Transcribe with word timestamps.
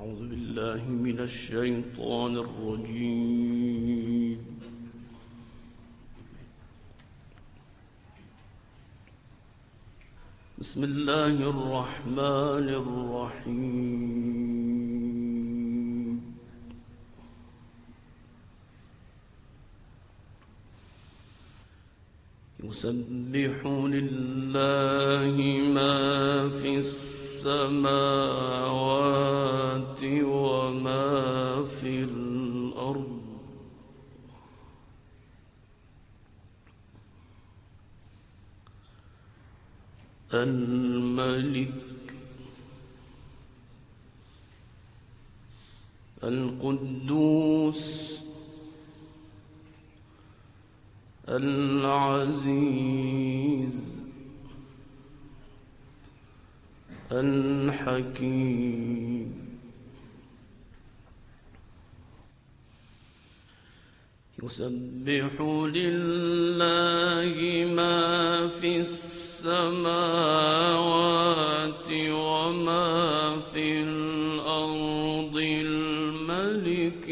أعوذ 0.00 0.22
بالله 0.32 0.82
من 0.88 1.18
الشيطان 1.20 2.32
الرجيم. 2.44 4.40
بسم 10.58 10.84
الله 10.84 11.36
الرحمن 11.52 12.66
الرحيم. 12.82 14.00
يسبح 22.64 23.56
لله 23.96 25.36
ما 25.76 25.94
في 26.48 26.70
السماوات 27.40 28.60
وما 30.04 31.64
في 31.64 32.04
الأرض. 32.04 33.20
الملك 40.34 42.14
القدوس 46.24 47.84
العزيز. 51.28 52.50
الحكيم. 57.12 59.00
يسبح 64.42 65.40
لله 65.76 67.34
ما 67.74 68.48
في 68.48 68.80
السماوات 68.80 69.90
وما 72.10 73.40
في 73.52 73.82
الأرض 73.82 75.36
الملك 75.36 77.06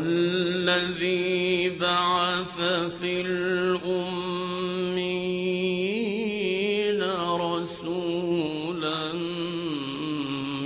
هو 0.00 0.06
الذي 0.06 1.68
بعث 1.76 2.56
في 3.00 3.20
الأمين 3.20 4.20
رسولا 7.40 9.12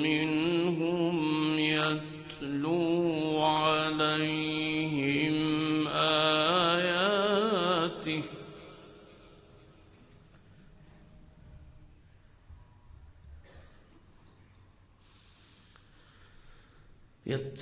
منهم 0.07 1.19
يتلو 1.59 3.43
عليهم 3.43 5.37
آياته 5.89 7.25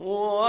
هو 0.00 0.45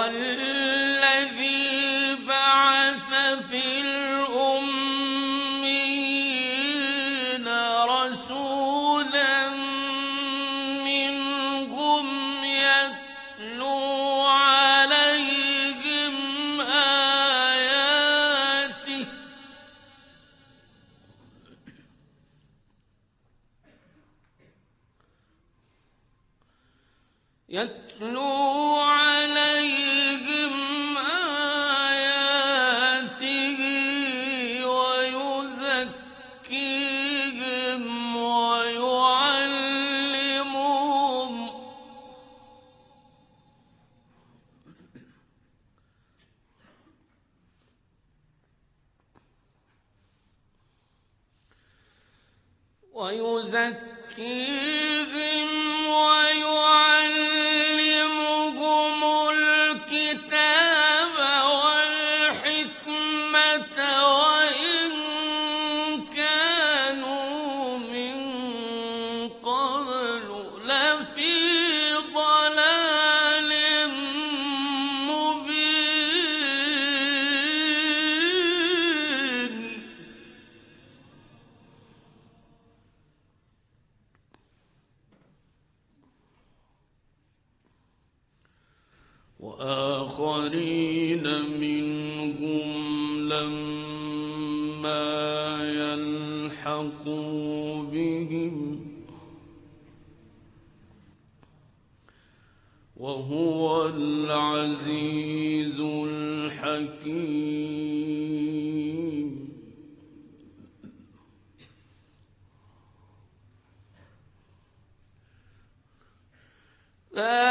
Uh... 117.17 117.46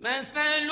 مثل 0.00 0.66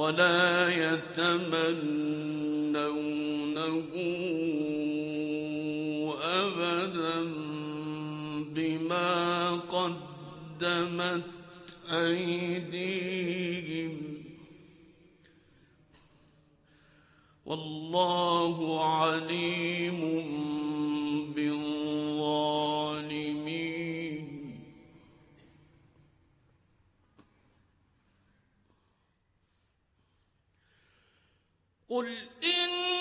ولا 0.00 0.68
يتمنونه 0.68 1.90
أبدا 6.22 7.18
بما 8.54 9.10
قدمت 9.56 11.22
أيديهم. 11.92 13.14
والله 17.46 18.84
عليم 18.84 20.00
قل 31.90 32.06
إن 32.44 32.99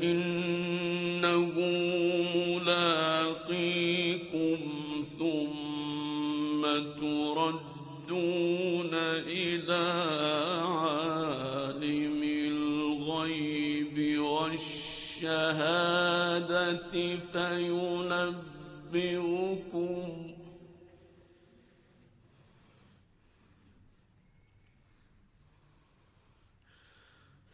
فإن 0.00 0.37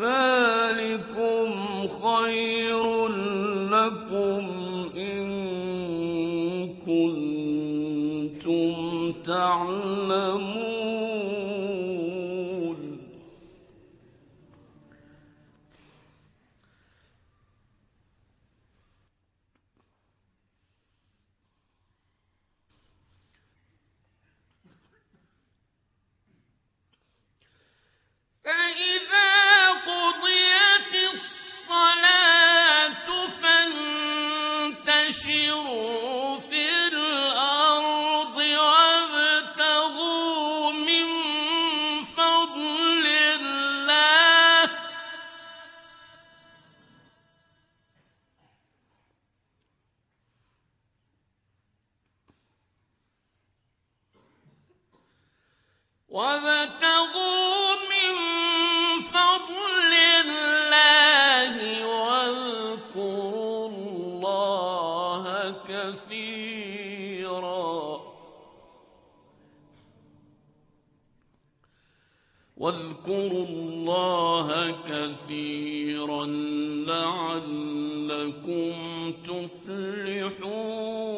ذلكم 0.00 1.48
خير 1.88 3.08
لكم 3.72 4.44
إن 4.96 5.26
كنتم 6.86 8.74
تعلمون. 9.26 10.65
واذكروا 72.56 73.46
الله 73.48 74.74
كثيرا 74.88 76.26
لعلكم 76.86 78.72
تفلحون. 79.24 81.15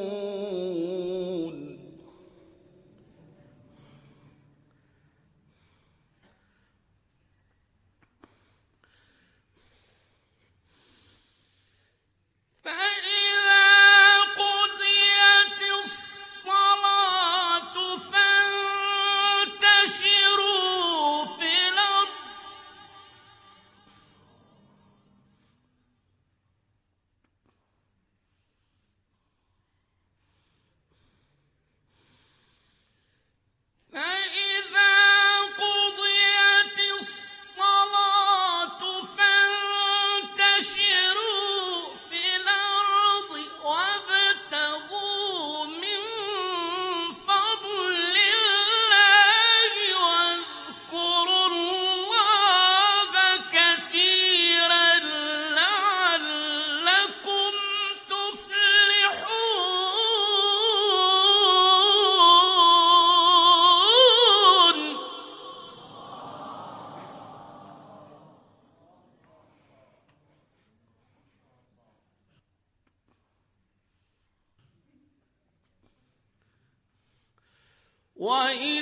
وإن 78.18 78.77